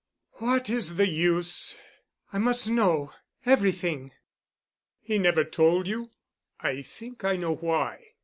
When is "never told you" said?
5.19-6.09